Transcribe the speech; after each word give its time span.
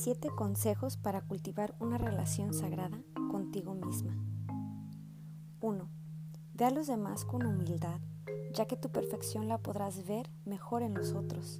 7 0.00 0.28
consejos 0.30 0.96
para 0.96 1.22
cultivar 1.22 1.74
una 1.80 1.98
relación 1.98 2.54
sagrada 2.54 3.02
contigo 3.32 3.74
misma. 3.74 4.16
1. 5.60 5.88
Ve 6.54 6.64
a 6.64 6.70
los 6.70 6.86
demás 6.86 7.24
con 7.24 7.44
humildad, 7.44 8.00
ya 8.54 8.66
que 8.66 8.76
tu 8.76 8.90
perfección 8.90 9.48
la 9.48 9.58
podrás 9.58 10.06
ver 10.06 10.30
mejor 10.44 10.82
en 10.82 10.94
los 10.94 11.14
otros. 11.14 11.58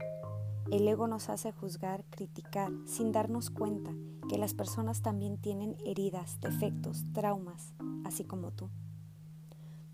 El 0.70 0.86
ego 0.86 1.08
nos 1.08 1.30
hace 1.30 1.50
juzgar, 1.50 2.04
criticar, 2.10 2.70
sin 2.86 3.10
darnos 3.10 3.50
cuenta 3.50 3.90
que 4.28 4.38
las 4.38 4.54
personas 4.54 5.02
también 5.02 5.38
tienen 5.38 5.76
heridas, 5.84 6.38
defectos, 6.40 7.06
traumas, 7.12 7.74
así 8.04 8.22
como 8.22 8.52
tú. 8.52 8.70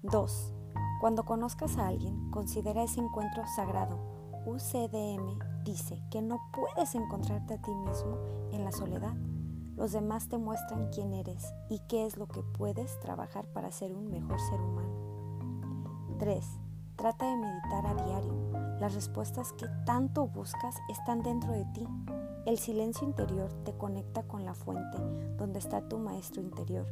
2. 0.02 0.52
Cuando 1.00 1.24
conozcas 1.24 1.78
a 1.78 1.86
alguien, 1.86 2.30
considera 2.30 2.82
ese 2.82 3.00
encuentro 3.00 3.42
sagrado. 3.56 4.23
UCDM 4.46 5.38
dice 5.64 6.02
que 6.10 6.20
no 6.20 6.40
puedes 6.52 6.94
encontrarte 6.94 7.54
a 7.54 7.62
ti 7.62 7.74
mismo 7.74 8.18
en 8.52 8.64
la 8.64 8.72
soledad. 8.72 9.14
Los 9.76 9.92
demás 9.92 10.28
te 10.28 10.38
muestran 10.38 10.90
quién 10.90 11.14
eres 11.14 11.52
y 11.68 11.80
qué 11.88 12.06
es 12.06 12.16
lo 12.16 12.28
que 12.28 12.42
puedes 12.42 13.00
trabajar 13.00 13.46
para 13.46 13.72
ser 13.72 13.92
un 13.92 14.10
mejor 14.10 14.38
ser 14.40 14.60
humano. 14.60 16.16
3. 16.18 16.44
Trata 16.96 17.28
de 17.28 17.36
meditar 17.36 17.86
a 17.86 17.94
diario. 17.94 18.34
Las 18.78 18.94
respuestas 18.94 19.52
que 19.52 19.66
tanto 19.86 20.28
buscas 20.28 20.76
están 20.90 21.22
dentro 21.22 21.52
de 21.52 21.64
ti. 21.66 21.86
El 22.46 22.58
silencio 22.58 23.06
interior 23.06 23.50
te 23.64 23.76
conecta 23.76 24.22
con 24.24 24.44
la 24.44 24.54
fuente 24.54 24.98
donde 25.38 25.58
está 25.58 25.88
tu 25.88 25.98
maestro 25.98 26.42
interior. 26.42 26.86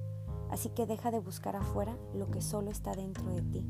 Así 0.51 0.71
que 0.71 0.87
deja 0.87 1.11
de 1.11 1.21
buscar 1.21 1.57
afuera 1.57 1.97
lo 2.15 2.31
que 2.31 2.41
solo 2.41 2.71
está 2.71 2.95
dentro 2.95 3.31
de 3.31 3.43
ti. 3.43 3.67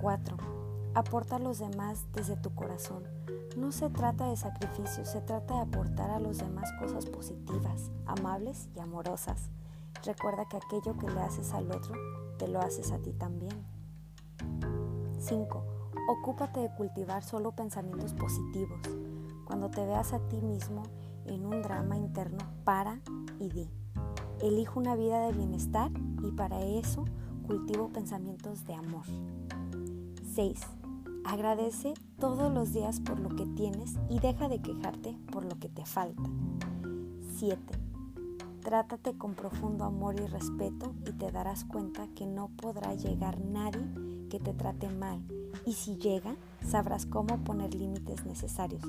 4. 0.00 0.65
Aporta 0.96 1.36
a 1.36 1.38
los 1.38 1.58
demás 1.58 2.06
desde 2.14 2.36
tu 2.36 2.54
corazón. 2.54 3.02
No 3.54 3.70
se 3.70 3.90
trata 3.90 4.30
de 4.30 4.36
sacrificio, 4.38 5.04
se 5.04 5.20
trata 5.20 5.56
de 5.56 5.60
aportar 5.60 6.10
a 6.10 6.18
los 6.18 6.38
demás 6.38 6.72
cosas 6.80 7.04
positivas, 7.04 7.90
amables 8.06 8.70
y 8.74 8.80
amorosas. 8.80 9.50
Recuerda 10.06 10.46
que 10.48 10.56
aquello 10.56 10.96
que 10.96 11.10
le 11.10 11.20
haces 11.20 11.52
al 11.52 11.70
otro, 11.70 11.94
te 12.38 12.48
lo 12.48 12.62
haces 12.62 12.92
a 12.92 12.98
ti 12.98 13.12
también. 13.12 13.52
5. 15.18 15.64
Ocúpate 16.08 16.60
de 16.60 16.74
cultivar 16.74 17.22
solo 17.22 17.52
pensamientos 17.52 18.14
positivos. 18.14 18.80
Cuando 19.44 19.68
te 19.68 19.84
veas 19.84 20.14
a 20.14 20.18
ti 20.30 20.40
mismo 20.40 20.82
en 21.26 21.44
un 21.44 21.60
drama 21.60 21.98
interno, 21.98 22.38
para 22.64 23.02
y 23.38 23.50
di. 23.50 23.68
Elijo 24.40 24.80
una 24.80 24.96
vida 24.96 25.26
de 25.26 25.34
bienestar 25.34 25.90
y 26.22 26.30
para 26.30 26.62
eso 26.62 27.04
cultivo 27.46 27.90
pensamientos 27.90 28.64
de 28.64 28.72
amor. 28.72 29.04
6. 30.34 30.58
Agradece 31.28 31.94
todos 32.20 32.52
los 32.54 32.72
días 32.72 33.00
por 33.00 33.18
lo 33.18 33.34
que 33.34 33.46
tienes 33.46 33.96
y 34.08 34.20
deja 34.20 34.48
de 34.48 34.62
quejarte 34.62 35.18
por 35.32 35.44
lo 35.44 35.58
que 35.58 35.68
te 35.68 35.84
falta. 35.84 36.22
7. 37.38 37.60
Trátate 38.62 39.18
con 39.18 39.34
profundo 39.34 39.84
amor 39.84 40.14
y 40.20 40.26
respeto 40.26 40.94
y 41.04 41.12
te 41.12 41.32
darás 41.32 41.64
cuenta 41.64 42.06
que 42.14 42.26
no 42.26 42.50
podrá 42.56 42.94
llegar 42.94 43.40
nadie 43.40 43.82
que 44.30 44.38
te 44.38 44.54
trate 44.54 44.88
mal. 44.88 45.20
Y 45.66 45.72
si 45.72 45.96
llega, 45.96 46.36
sabrás 46.64 47.06
cómo 47.06 47.42
poner 47.42 47.74
límites 47.74 48.24
necesarios, 48.24 48.82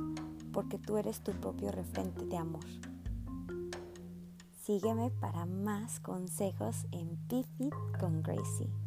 porque 0.53 0.77
tú 0.77 0.97
eres 0.97 1.22
tu 1.22 1.31
propio 1.31 1.72
referente 1.72 2.23
de 2.27 2.38
amor. 2.38 2.66
Sígueme 4.61 5.09
para 5.09 5.47
más 5.47 5.99
consejos 5.99 6.85
en 6.91 7.17
Pifit 7.27 7.73
con 7.99 8.22
Gracie. 8.22 8.86